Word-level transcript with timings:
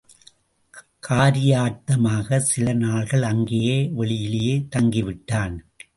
காரியார்த்தமாகச் 1.07 2.47
சில 2.51 2.73
நாள்கள் 2.73 3.21
அங்கே 3.21 3.91
வெளியிலேயே 3.97 4.67
தங்கிவிட்டான். 4.75 5.57